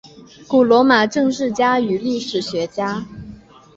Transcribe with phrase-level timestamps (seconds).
[0.47, 3.05] 古罗马政治家与历史学家。